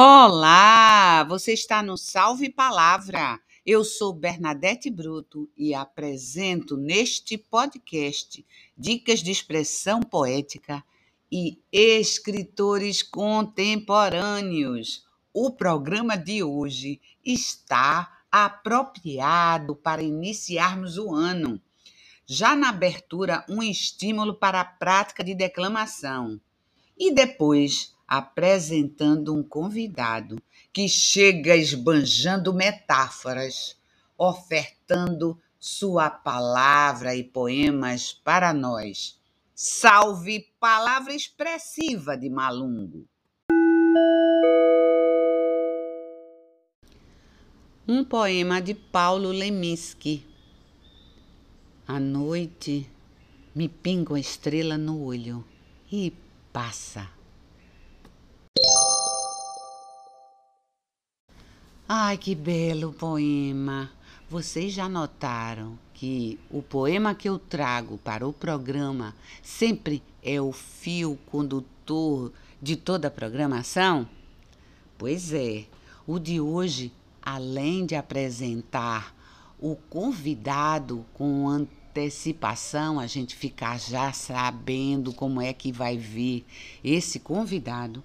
[0.00, 3.40] Olá, você está no Salve Palavra.
[3.66, 8.46] Eu sou Bernadette Bruto e apresento neste podcast
[8.76, 10.84] dicas de expressão poética
[11.32, 15.04] e escritores contemporâneos.
[15.34, 21.60] O programa de hoje está apropriado para iniciarmos o ano.
[22.24, 26.40] Já na abertura, um estímulo para a prática de declamação.
[26.96, 33.76] E depois, apresentando um convidado que chega esbanjando metáforas,
[34.16, 39.20] ofertando sua palavra e poemas para nós.
[39.54, 43.06] Salve palavra expressiva de Malungo.
[47.86, 50.24] Um poema de Paulo Leminski.
[51.86, 52.88] À noite
[53.54, 55.44] me pinga a estrela no olho
[55.90, 56.12] e
[56.52, 57.17] passa.
[61.90, 63.90] Ai, que belo poema!
[64.28, 70.52] Vocês já notaram que o poema que eu trago para o programa sempre é o
[70.52, 74.06] fio condutor de toda a programação?
[74.98, 75.64] Pois é,
[76.06, 79.16] o de hoje, além de apresentar
[79.58, 86.44] o convidado com antecipação, a gente ficar já sabendo como é que vai vir
[86.84, 88.04] esse convidado,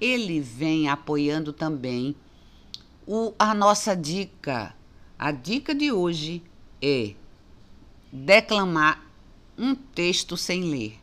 [0.00, 2.16] ele vem apoiando também
[3.08, 4.74] o, a nossa dica,
[5.18, 6.42] a dica de hoje
[6.80, 7.14] é
[8.12, 9.02] declamar
[9.56, 10.98] um texto sem ler.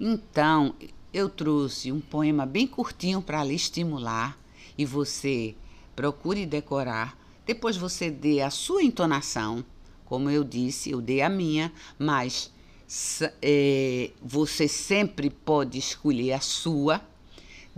[0.00, 0.74] Então,
[1.12, 4.38] eu trouxe um poema bem curtinho para lhe estimular
[4.76, 5.54] e você
[5.94, 7.14] procure decorar.
[7.44, 9.62] Depois você dê a sua entonação,
[10.06, 12.50] como eu disse, eu dei a minha, mas
[13.42, 17.02] é, você sempre pode escolher a sua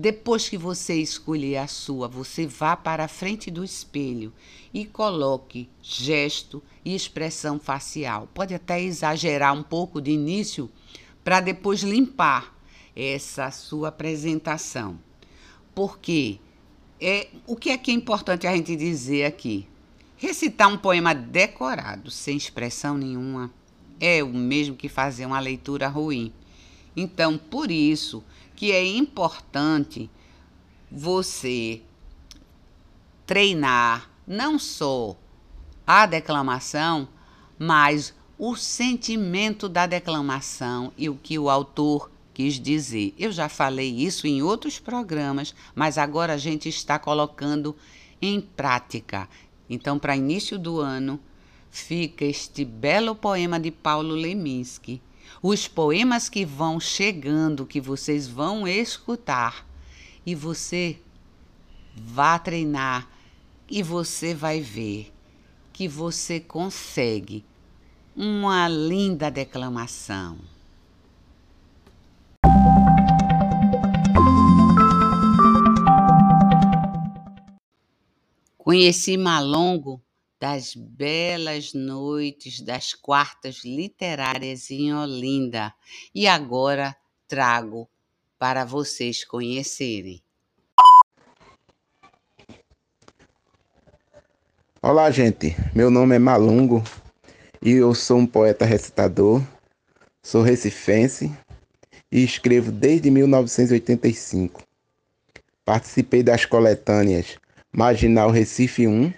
[0.01, 4.33] depois que você escolher a sua, você vá para a frente do espelho
[4.73, 8.27] e coloque gesto e expressão facial.
[8.33, 10.71] Pode até exagerar um pouco de início
[11.23, 12.57] para depois limpar
[12.97, 14.99] essa sua apresentação.
[15.75, 16.39] Porque
[16.99, 19.69] é, o que é que é importante a gente dizer aqui?
[20.17, 23.53] Recitar um poema decorado, sem expressão nenhuma,
[24.01, 26.33] é o mesmo que fazer uma leitura ruim.
[26.97, 28.25] Então, por isso,
[28.61, 30.11] que é importante
[30.93, 31.81] você
[33.25, 35.17] treinar não só
[35.87, 37.09] a declamação,
[37.59, 43.15] mas o sentimento da declamação e o que o autor quis dizer.
[43.19, 47.75] Eu já falei isso em outros programas, mas agora a gente está colocando
[48.21, 49.27] em prática.
[49.71, 51.19] Então, para início do ano,
[51.71, 55.01] fica este belo poema de Paulo Leminski,
[55.43, 59.67] os poemas que vão chegando, que vocês vão escutar,
[60.25, 60.99] e você
[61.95, 63.09] vá treinar
[63.69, 65.13] e você vai ver
[65.73, 67.45] que você consegue
[68.17, 70.39] uma linda declamação.
[78.59, 80.03] Conheci Malongo
[80.41, 85.75] das belas noites das quartas literárias em Olinda
[86.15, 86.97] e agora
[87.29, 87.87] trago
[88.39, 90.23] para vocês conhecerem.
[94.81, 95.55] Olá, gente.
[95.75, 96.83] Meu nome é Malungo
[97.61, 99.43] e eu sou um poeta recitador.
[100.23, 101.31] Sou recifense
[102.11, 104.63] e escrevo desde 1985.
[105.67, 107.37] Participei das coletâneas
[107.71, 109.13] Marginal Recife 1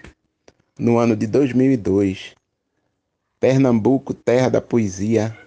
[0.77, 2.33] no ano de 2002.
[3.39, 5.37] Pernambuco, terra da poesia,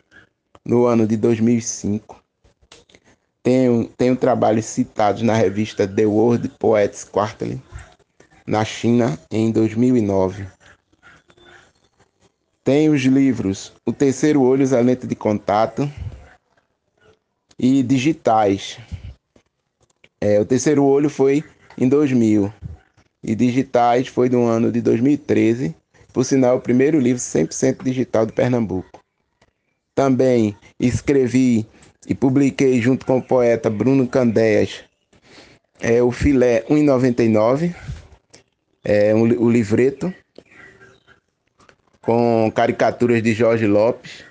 [0.65, 2.23] no ano de 2005.
[3.43, 7.63] Tenho, tenho trabalhos citados na revista The World Poets Quarterly,
[8.47, 10.47] na China, em 2009.
[12.65, 15.91] Tenho os livros O Terceiro Olho, a Lente de Contato
[17.57, 18.79] e Digitais.
[20.21, 21.45] É, o Terceiro Olho foi
[21.79, 22.53] em 2000
[23.23, 25.75] e digitais foi do ano de 2013,
[26.13, 29.01] por sinal, o primeiro livro 100% digital de Pernambuco.
[29.95, 31.67] Também escrevi
[32.09, 34.85] e publiquei junto com o poeta Bruno Candeias
[35.81, 37.75] é, o Filé 1,99,
[38.85, 40.13] é, um, o livreto,
[42.01, 44.25] com caricaturas de Jorge Lopes.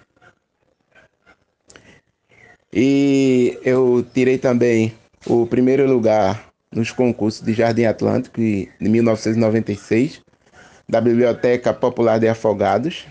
[2.74, 4.94] E eu tirei também
[5.26, 10.22] o primeiro lugar nos concursos de Jardim Atlântico de 1996,
[10.88, 13.08] da Biblioteca Popular de Afogados,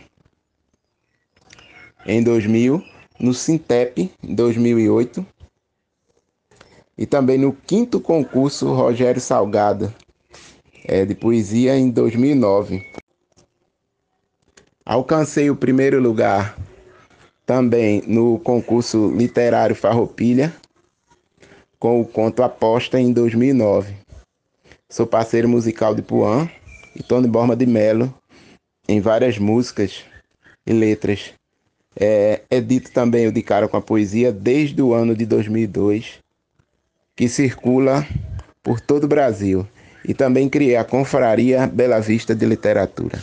[2.07, 2.85] em 2000,
[3.19, 5.27] no Sintep, em 2008,
[6.97, 9.93] e também no quinto concurso Rogério Salgado
[10.85, 12.85] é, de poesia em 2009.
[14.85, 16.57] Alcancei o primeiro lugar
[17.47, 20.55] também no concurso literário Farroupilha
[21.79, 23.95] com o conto Aposta em 2009.
[24.89, 26.49] Sou parceiro musical de Puan
[26.95, 28.13] e Tony Borma de Melo
[28.89, 30.05] em várias músicas
[30.67, 31.33] e letras.
[31.99, 36.19] É, edito também o De Cara com a Poesia desde o ano de 2002,
[37.17, 38.07] que circula
[38.63, 39.67] por todo o Brasil.
[40.07, 43.23] E também criei a Confraria Bela Vista de Literatura.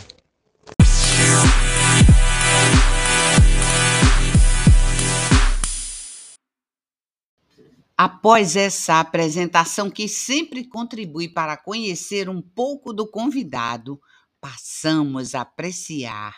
[8.04, 14.00] Após essa apresentação que sempre contribui para conhecer um pouco do convidado,
[14.40, 16.34] passamos a apreciar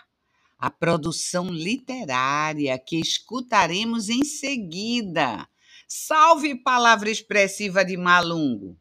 [0.58, 5.49] a produção literária que escutaremos em seguida.
[5.88, 8.76] Salve palavra expressiva de Malungo!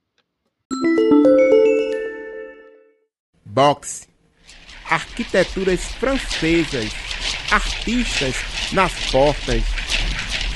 [3.46, 4.10] Boxe,
[4.90, 6.92] arquiteturas francesas,
[7.50, 8.36] artistas
[8.74, 9.64] nas portas,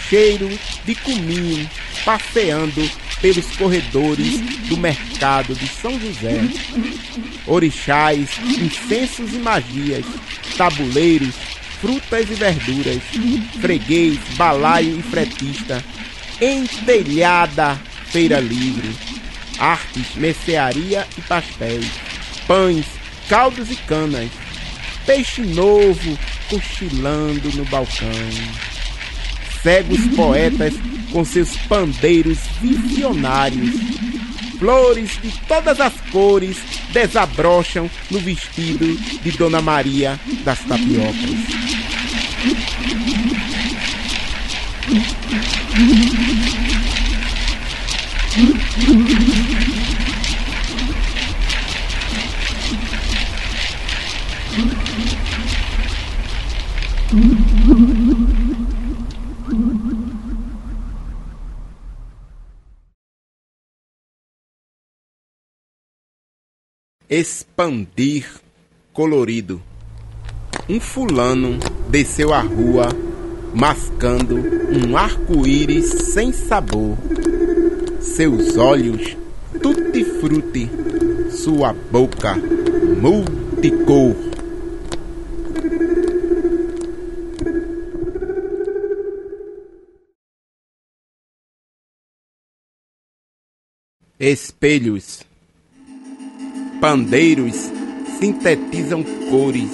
[0.10, 0.50] cheiro
[0.84, 2.90] de cominho passeando
[3.22, 6.40] pelos corredores do mercado de São José.
[7.46, 10.06] Orixás, incensos e magias,
[10.58, 11.36] tabuleiros,
[11.80, 13.02] frutas e verduras,
[13.60, 15.84] freguês, balaio e fretista,
[16.42, 18.96] entelhada feira livre,
[19.60, 21.90] artes, mercearia e pastéis,
[22.48, 22.86] pães,
[23.30, 24.30] caldos e canas,
[25.06, 26.18] peixe novo
[26.50, 28.08] cochilando no balcão
[29.68, 30.74] cegos poetas
[31.12, 33.76] com seus pandeiros visionários.
[34.58, 36.58] Flores de todas as cores
[36.92, 41.68] desabrocham no vestido de Dona Maria das Tapiocas.
[67.10, 68.26] Expandir
[68.92, 69.62] colorido.
[70.68, 71.58] Um fulano
[71.90, 72.90] desceu a rua
[73.54, 76.98] mascando um arco-íris sem sabor.
[78.02, 79.16] Seus olhos
[79.62, 80.70] tutti-frutti,
[81.32, 82.36] sua boca
[83.02, 84.16] multicor.
[94.20, 95.22] Espelhos
[96.80, 97.72] Pandeiros
[98.20, 99.72] sintetizam cores,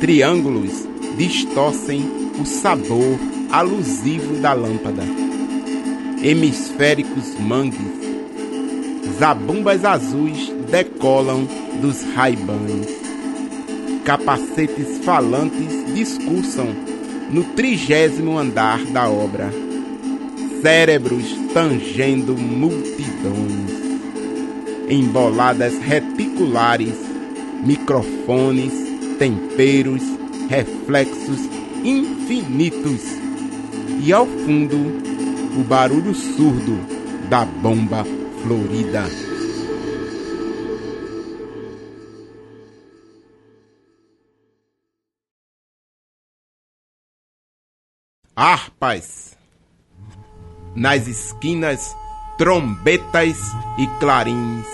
[0.00, 0.88] triângulos
[1.18, 2.02] distorcem
[2.40, 3.18] o sabor
[3.50, 5.02] alusivo da lâmpada.
[6.22, 7.78] Hemisféricos mangues,
[9.18, 11.46] zabumbas azuis decolam
[11.82, 12.88] dos raibães.
[14.02, 16.68] Capacetes falantes discursam
[17.30, 19.52] no trigésimo andar da obra.
[20.62, 23.87] Cérebros tangendo multidões
[24.88, 26.94] emboladas reticulares,
[27.64, 28.72] microfones,
[29.18, 30.02] temperos,
[30.48, 31.40] reflexos
[31.84, 33.02] infinitos.
[34.02, 34.76] E ao fundo,
[35.58, 36.78] o barulho surdo
[37.28, 38.04] da bomba
[38.42, 39.04] florida.
[48.34, 49.36] Harpas.
[50.76, 51.96] Nas esquinas
[52.38, 53.36] trombetas
[53.76, 54.66] e clarins,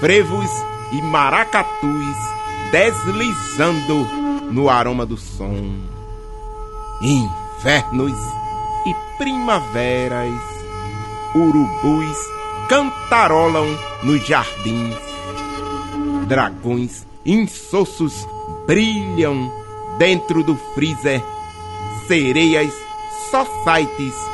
[0.00, 0.50] frevos
[0.90, 2.16] e maracatus
[2.72, 4.04] deslizando
[4.50, 5.80] no aroma do som.
[7.00, 8.18] Invernos
[8.84, 10.42] e primaveras,
[11.36, 12.18] urubus
[12.68, 13.66] cantarolam
[14.02, 14.96] nos jardins.
[16.26, 18.26] Dragões insossos
[18.66, 19.52] brilham
[19.98, 21.22] dentro do freezer.
[22.08, 22.74] Sereias
[23.30, 24.32] só sites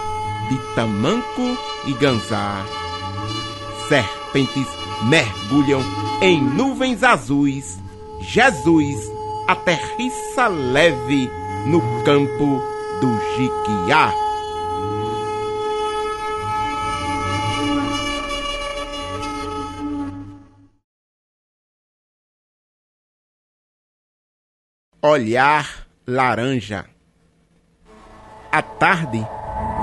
[0.49, 2.65] de tamanco e ganzar.
[3.89, 4.67] Serpentes
[5.05, 5.81] mergulham
[6.21, 7.79] em nuvens azuis.
[8.21, 9.11] Jesus
[9.47, 11.31] aterrissa leve
[11.67, 12.61] no campo
[13.01, 14.13] do Jiquiá.
[25.01, 26.85] Olhar laranja.
[28.51, 29.25] A tarde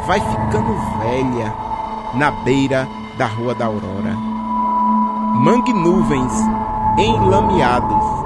[0.05, 1.53] vai ficando velha
[2.13, 4.15] na beira da Rua da Aurora.
[5.35, 6.33] Mangue nuvens
[6.97, 8.25] enlameados,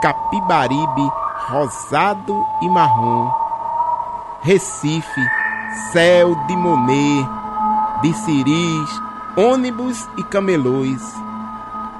[0.00, 1.10] Capibaribe
[1.48, 3.30] rosado e marrom,
[4.42, 5.20] Recife,
[5.92, 7.28] céu de Monet,
[8.02, 9.02] de ciris,
[9.36, 11.02] ônibus e camelôs.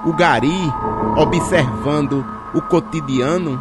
[0.05, 0.73] O gari,
[1.17, 3.59] observando o cotidiano,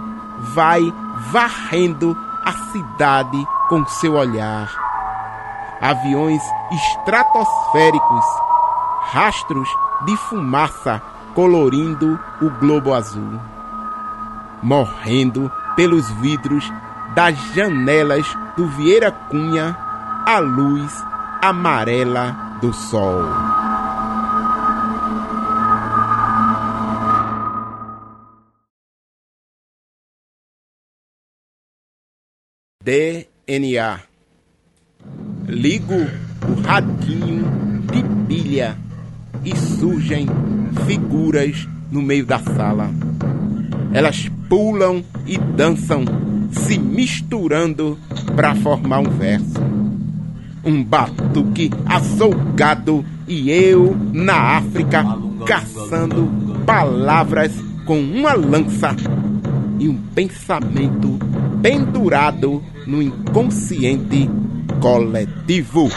[0.55, 0.93] vai
[1.31, 4.86] varrendo a cidade com seu olhar.
[5.81, 6.43] Aviões
[6.73, 8.25] estratosféricos,
[9.03, 9.69] rastros
[10.05, 11.03] de fumaça
[11.35, 13.41] colorindo o globo azul,
[14.63, 16.65] morrendo pelos vidros
[17.15, 19.77] das janelas do Vieira Cunha
[20.27, 20.93] a luz
[21.43, 23.23] amarela do sol.
[32.83, 34.06] DNA.
[35.49, 37.45] Ligo o radinho
[37.93, 38.77] de pilha
[39.45, 40.27] e surgem
[40.87, 42.91] figuras no meio da sala.
[43.93, 46.05] Elas pulam e dançam,
[46.51, 47.97] se misturando
[48.35, 49.61] para formar um verso.
[50.65, 55.05] Um batuque açouгado e eu na África
[55.47, 56.29] caçando
[56.67, 57.53] palavras
[57.85, 58.97] com uma lança
[59.79, 61.19] e um pensamento
[61.63, 64.29] pendurado no inconsciente
[64.81, 65.89] coletivo.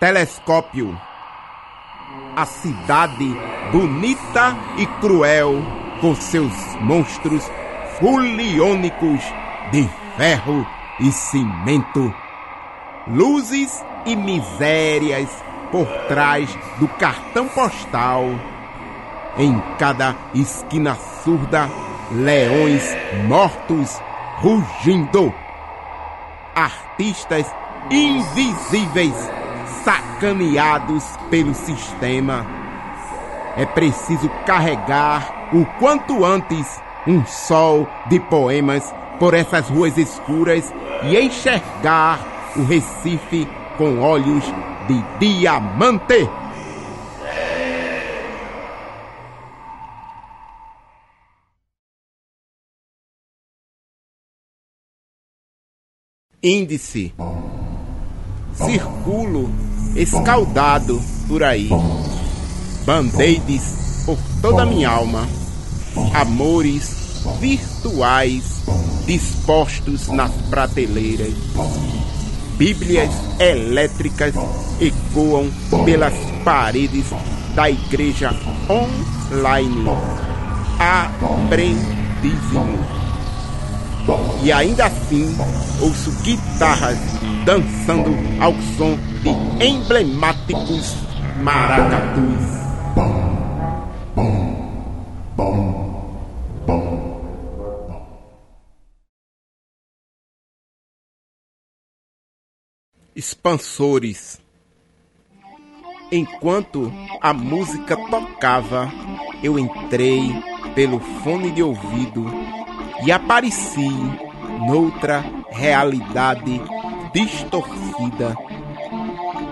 [0.00, 0.96] Telescópio.
[2.36, 3.36] A cidade
[3.72, 5.60] bonita e cruel,
[6.00, 7.44] com seus monstros
[7.98, 9.20] fuliônicos
[9.72, 10.66] de ferro
[11.00, 12.14] e cimento.
[13.08, 15.28] Luzes e misérias
[15.70, 18.24] por trás do cartão postal.
[19.36, 21.68] Em cada esquina surda,
[22.10, 22.96] leões
[23.26, 24.00] mortos
[24.38, 25.32] rugindo.
[26.54, 27.46] Artistas
[27.90, 29.14] invisíveis
[29.84, 32.44] sacaneados pelo sistema.
[33.56, 40.72] É preciso carregar o quanto antes um sol de poemas por essas ruas escuras
[41.02, 42.20] e enxergar
[42.56, 44.44] o Recife com olhos
[44.88, 46.28] de diamante.
[56.42, 57.12] Índice.
[58.54, 59.50] Circulo
[59.94, 61.68] escaldado por aí.
[62.86, 65.28] Band-aids por toda a minha alma.
[66.14, 68.64] Amores virtuais
[69.04, 71.34] dispostos nas prateleiras.
[72.58, 74.34] Bíblias elétricas
[74.80, 75.48] ecoam
[75.84, 76.12] pelas
[76.44, 77.06] paredes
[77.54, 78.34] da igreja
[78.68, 79.84] online.
[80.80, 82.78] Aprendizimo.
[84.42, 85.36] E ainda assim
[85.80, 86.98] ouço guitarras
[87.44, 88.10] dançando
[88.40, 90.96] ao som de emblemáticos
[91.40, 92.67] maracatus.
[103.18, 104.40] Expansores.
[106.12, 108.88] Enquanto a música tocava,
[109.42, 110.32] eu entrei
[110.76, 112.24] pelo fone de ouvido
[113.04, 113.90] e apareci
[114.68, 116.62] noutra realidade
[117.12, 118.36] distorcida.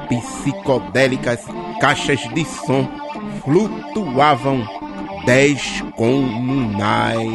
[0.09, 1.45] Psicodélicas
[1.81, 2.89] caixas de som
[3.43, 4.65] flutuavam
[5.25, 7.27] descomunais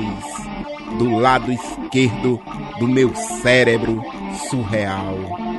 [0.97, 2.39] do lado esquerdo
[2.79, 4.01] do meu cérebro
[4.49, 5.50] surreal.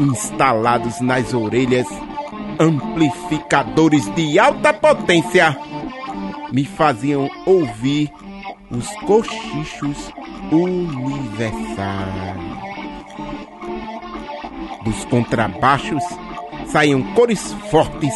[0.00, 1.86] Instalados nas orelhas,
[2.58, 5.54] amplificadores de alta potência
[6.50, 8.10] me faziam ouvir
[8.70, 10.10] os cochichos
[10.50, 11.60] universais.
[14.84, 16.02] Dos contrabaixos
[16.66, 18.14] saíam cores fortes,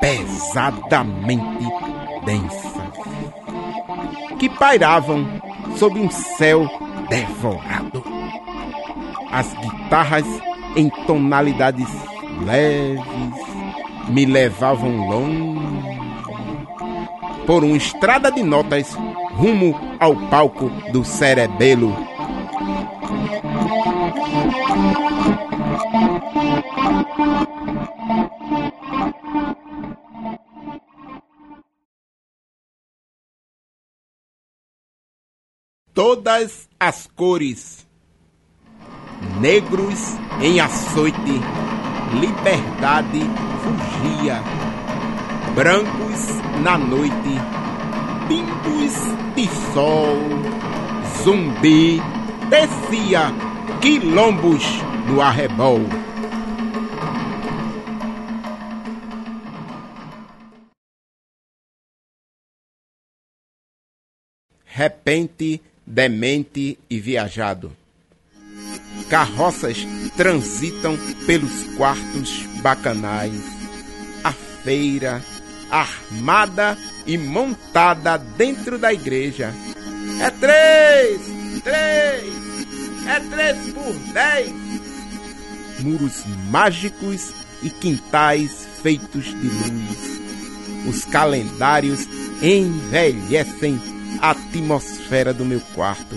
[0.00, 1.66] pesadamente
[2.24, 2.72] densas,
[4.38, 5.26] que pairavam
[5.76, 6.66] sob um céu
[7.10, 8.02] devorado.
[9.30, 10.26] As guitarras
[10.76, 11.88] em tonalidades
[12.44, 13.02] leves
[14.08, 15.62] me levavam longe
[17.46, 18.94] por uma estrada de notas
[19.34, 21.94] rumo ao palco do cerebelo.
[35.94, 37.86] Todas as cores,
[39.40, 41.40] negros em açoite,
[42.20, 43.20] liberdade
[43.62, 44.42] fugia,
[45.54, 47.40] brancos na noite,
[48.28, 48.94] pintos
[49.34, 50.16] de sol,
[51.22, 52.00] zumbi
[52.50, 53.32] tecia
[53.80, 54.64] quilombos
[55.08, 55.80] no arrebol.
[64.64, 67.81] Repente, demente e viajado.
[69.12, 69.76] Carroças
[70.16, 73.42] transitam pelos quartos bacanais.
[74.24, 75.22] A feira,
[75.70, 79.52] armada e montada dentro da igreja.
[80.18, 81.20] É três!
[81.62, 82.32] Três!
[83.06, 84.50] É três por dez!
[85.80, 90.88] Muros mágicos e quintais feitos de luz.
[90.88, 92.08] Os calendários
[92.40, 93.78] envelhecem
[94.22, 96.16] a atmosfera do meu quarto.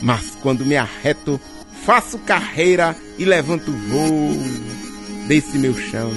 [0.00, 1.40] Mas quando me arreto,
[1.84, 4.30] faço carreira e levanto voo
[5.26, 6.10] desse meu chão.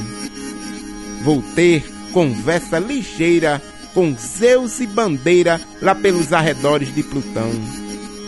[1.23, 3.61] Vou ter conversa ligeira
[3.93, 7.49] com Zeus e Bandeira lá pelos arredores de Plutão.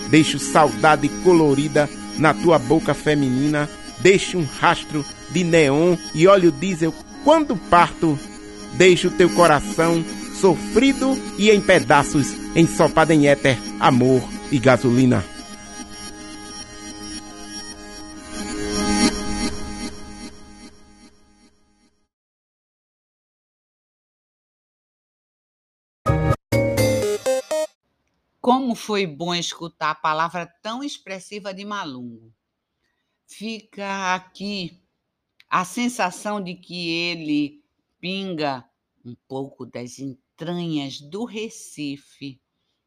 [0.10, 6.94] Deixo saudade colorida na tua boca feminina, deixo um rastro de neon e óleo diesel
[7.24, 8.18] quando parto.
[8.74, 10.04] Deixo teu coração
[10.40, 15.37] sofrido e em pedaços, ensopado em éter, amor e gasolina.
[28.48, 32.34] Como foi bom escutar a palavra tão expressiva de Malungo.
[33.26, 34.82] Fica aqui
[35.50, 37.62] a sensação de que ele
[38.00, 38.64] pinga
[39.04, 42.40] um pouco das entranhas do Recife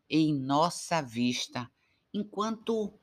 [0.09, 1.71] em nossa vista,
[2.11, 2.99] enquanto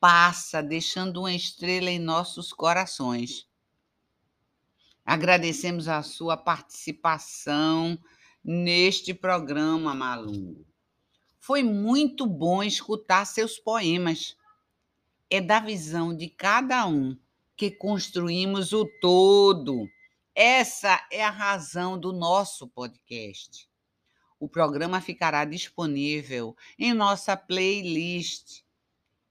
[0.00, 3.48] passa, deixando uma estrela em nossos corações.
[5.04, 7.96] Agradecemos a sua participação
[8.42, 10.71] neste programa, Malungo.
[11.44, 14.36] Foi muito bom escutar seus poemas.
[15.28, 17.18] É da visão de cada um
[17.56, 19.88] que construímos o todo.
[20.36, 23.68] Essa é a razão do nosso podcast.
[24.38, 28.60] O programa ficará disponível em nossa playlist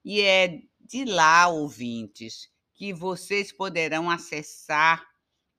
[0.03, 5.07] e é de lá, ouvintes, que vocês poderão acessar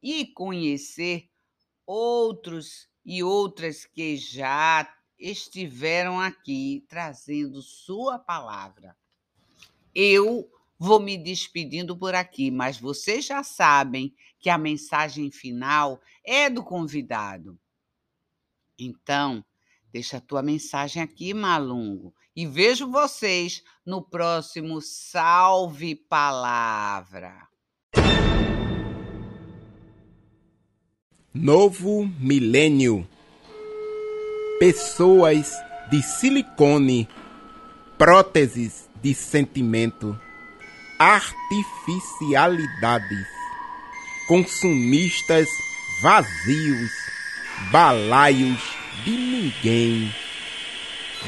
[0.02, 1.30] e conhecer
[1.86, 4.86] outros e outras que já
[5.22, 8.96] estiveram aqui trazendo sua palavra.
[9.94, 16.50] Eu vou me despedindo por aqui, mas vocês já sabem que a mensagem final é
[16.50, 17.56] do convidado.
[18.76, 19.44] Então,
[19.92, 27.46] deixa a tua mensagem aqui, Malungo, e vejo vocês no próximo Salve Palavra.
[31.32, 33.08] Novo Milênio
[34.62, 35.50] pessoas
[35.90, 37.08] de silicone,
[37.98, 40.16] próteses de sentimento,
[41.00, 43.26] artificialidades,
[44.28, 45.48] consumistas
[46.00, 46.92] vazios,
[47.72, 48.62] balaios
[49.04, 50.14] de ninguém,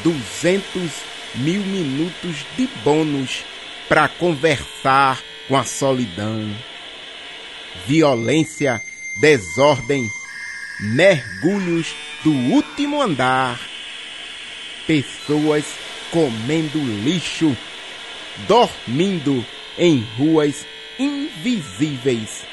[0.04, 0.92] duzentos
[1.34, 3.44] mil minutos de bônus
[3.88, 6.56] para conversar com a solidão,
[7.84, 8.80] violência,
[9.20, 10.08] desordem,
[10.78, 11.92] mergulhos
[12.24, 13.60] do último andar,
[14.86, 15.66] pessoas
[16.10, 17.54] comendo lixo,
[18.48, 19.44] dormindo
[19.76, 20.66] em ruas
[20.98, 22.46] invisíveis,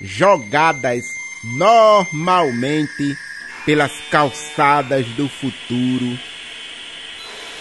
[0.00, 1.04] jogadas
[1.44, 3.16] normalmente
[3.64, 6.18] pelas calçadas do futuro,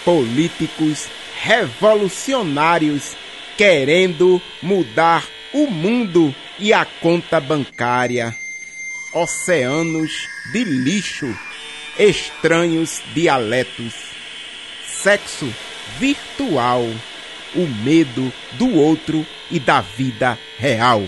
[0.04, 1.08] políticos
[1.40, 3.16] revolucionários
[3.56, 8.36] querendo mudar o mundo e a conta bancária
[9.16, 11.34] oceanos de lixo,
[11.98, 13.94] estranhos dialetos,
[14.86, 15.52] sexo
[15.98, 16.84] virtual,
[17.56, 21.02] o medo do outro e da vida real.